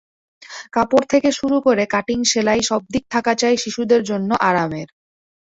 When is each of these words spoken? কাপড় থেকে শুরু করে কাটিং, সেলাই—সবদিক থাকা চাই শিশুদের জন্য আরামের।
কাপড় 0.73 1.05
থেকে 1.09 1.29
শুরু 1.39 1.57
করে 1.61 1.83
কাটিং, 1.93 2.19
সেলাই—সবদিক 2.23 3.03
থাকা 3.13 3.33
চাই 3.35 3.55
শিশুদের 3.63 4.01
জন্য 4.03 4.29
আরামের। 4.49 4.87